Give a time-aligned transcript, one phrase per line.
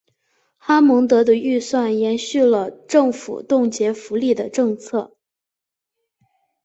[0.57, 5.15] 哈蒙德的预算延续了政府冻结福利的政策。